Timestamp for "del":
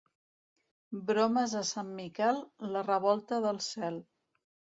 3.45-3.61